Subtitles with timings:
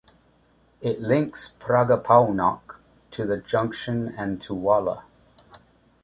[0.81, 2.59] It links Praga-Północ
[3.11, 5.03] to the junction and to Wola.